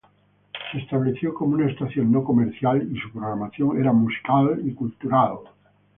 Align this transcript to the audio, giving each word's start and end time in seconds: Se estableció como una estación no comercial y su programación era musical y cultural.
Se 0.71 0.79
estableció 0.79 1.31
como 1.31 1.53
una 1.53 1.69
estación 1.69 2.11
no 2.11 2.23
comercial 2.23 2.89
y 2.91 2.99
su 2.99 3.11
programación 3.11 3.79
era 3.79 3.93
musical 3.93 4.59
y 4.65 4.73
cultural. 4.73 5.37